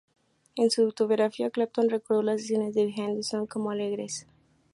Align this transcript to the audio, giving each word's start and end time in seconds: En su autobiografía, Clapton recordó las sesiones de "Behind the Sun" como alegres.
En 0.55 0.71
su 0.71 0.81
autobiografía, 0.81 1.51
Clapton 1.51 1.87
recordó 1.87 2.23
las 2.23 2.41
sesiones 2.41 2.73
de 2.73 2.85
"Behind 2.87 3.17
the 3.17 3.21
Sun" 3.21 3.45
como 3.45 3.69
alegres. 3.69 4.25